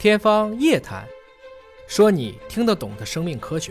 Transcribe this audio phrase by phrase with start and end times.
[0.00, 1.02] 天方夜谭，
[1.86, 3.70] 说你听得懂的生命科学。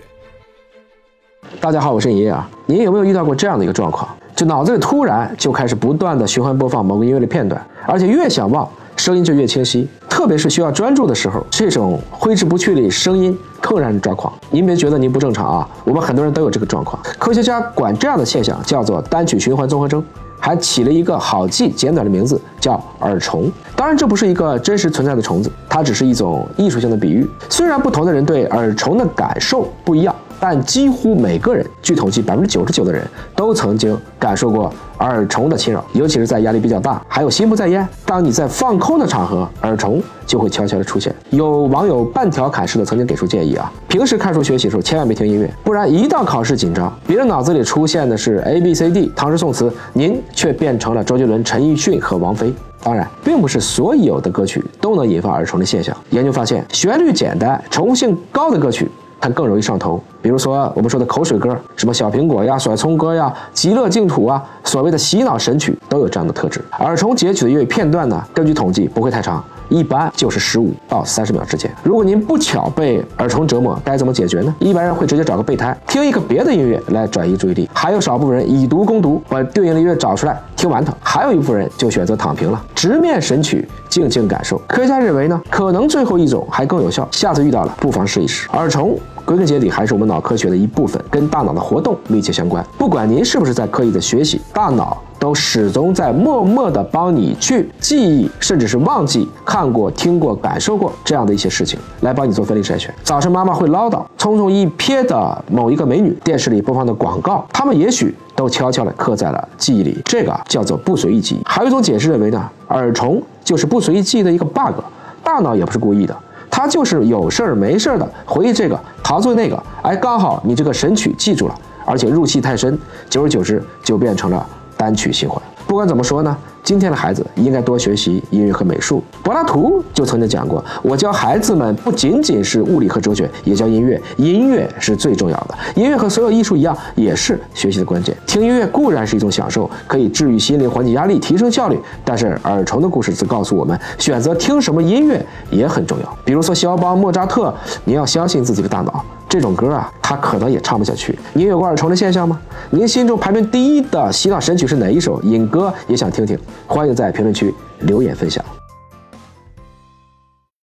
[1.59, 2.47] 大家好，我是爷爷啊。
[2.67, 4.15] 您有没有遇到过这样的一个状况？
[4.35, 9.89] 就脑子里突然就开始不断的循环播放某个音乐的片段，而且越想忘，声音就越清晰。
[10.07, 14.31] 特别是需要专注的时候，这种挥之不去的声音更让人抓狂。
[14.51, 17.01] 您别觉得您不正常啊，我们很多人都有这个状况。
[17.17, 20.05] 科学家管这样的现象叫做单曲循环综合征。
[20.39, 23.51] 还起了一个好记简短的名字，叫耳虫。
[23.75, 27.29] 当然，这不是一个真实存在的虫子，它只是一种艺术性的比喻。
[27.49, 30.15] 虽然不同的人对耳虫的感受不一样。
[30.39, 37.85] 但几乎每个人，据统计，百分之九十九的人都曾经感受过耳虫的侵扰，尤其是在压力比较大，还有心不在焉。
[38.05, 41.13] 当你在放空的场合，耳虫就会悄悄的出现。
[41.31, 52.53] 有网友半调侃式的曾经给出建议啊，平时看书学习的时候千万别听音乐，不然一到考试紧张，别人脑子里出现的是 A B C D 唐诗宋词，您却变成了周杰伦、陈奕迅和王菲。
[52.81, 55.93] 当然，并不是所有的歌曲都能引发耳虫的现象。
[56.11, 58.89] 研究发现，旋律简单、重复性高的歌曲。
[59.21, 66.63] 它更容易上头，比如说我们说的口水歌，什么小苹果呀、甩葱歌呀、极乐净土啊，所谓的洗脑神曲都有这样的特质。
[66.79, 71.71] 耳虫截取的乐片段呢，根据统计不会太长，一般就是十五到三十秒之间。
[71.83, 74.53] 如果您不巧被耳虫折磨，该怎么解决呢？
[74.59, 84.61] 一般人会直接找个备胎，听一个别的音乐来转移注意力；还有少部分人以毒攻毒，把对应的音乐找出来听完它；还有一部分人就选择躺平了，直面神曲，静静感受。
[84.67, 88.49] 科学家认为呢，可能最后一种还更有效，下次遇到了不妨试一试。
[88.49, 88.99] 耳虫。
[89.29, 92.65] 归根结底还是我们脑科学的一部分，跟大脑的活动密切相关。
[92.79, 102.91] 不管您是不是在刻意的学习，大脑都始终在默默的帮你去记忆，甚至是忘记看过、听过、感受过这样的一些事情，来帮你做分类筛选。
[103.03, 109.95] 早晨妈妈会唠叨，匆匆一瞥的某一个美女，电视里播放的广告，他们也许都悄悄的刻在了记忆里。
[110.05, 111.41] 这个叫做不随意记忆。
[111.45, 114.81] 还有一种解释认为呢，耳虫就是不随意记忆的一个 bug，
[115.23, 116.17] 大脑也不是故意的。
[116.51, 118.77] 它就是有事儿没事儿的回忆这个，
[119.09, 122.77] 好做那个，哎，刚好你这个神曲记住了，而且入戏太深，
[123.09, 124.47] 久而久之就变成了
[124.77, 125.41] 单曲循环。
[125.65, 126.37] 不管怎么说呢。
[126.63, 129.03] 今天的孩子应该多学习音乐和美术。
[129.23, 133.99] 柏拉图就曾经讲过：“我教孩子们不仅仅是物理和哲学，也教音乐。
[134.17, 135.55] 音乐是最重要的。
[135.75, 138.15] 音乐和所有艺术一样，也是学习的关键。
[138.27, 141.79] 听音乐固然是一种享受，可以治愈心灵、缓解压力、提升效率。
[142.03, 146.17] 但是耳虫的故事则告诉我们，选择听什么音乐也很重要。
[146.23, 147.53] 比如说肖邦、莫扎特，
[147.85, 151.15] 你要相信自己的大脑。”这种歌啊，他可能也唱不下去。
[151.33, 152.39] 您有过耳虫的现象吗？
[152.71, 155.21] 您心中排名第一的洗脑神曲是哪一首？
[155.21, 156.35] 尹哥也想听听，
[156.67, 158.43] 欢迎在评论区留言分享。